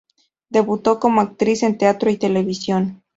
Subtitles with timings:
[0.49, 3.03] Debutó como actriz en teatro y televisión.